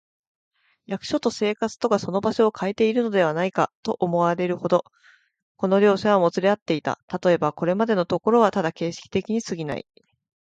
[0.87, 4.83] 役所と生活とがその場所をかえているのではないか、と思われるほど、
[5.57, 6.97] この両者はもつれ合っていた。
[7.05, 9.85] たとえば、これまでのところはただ形式的にすぎない、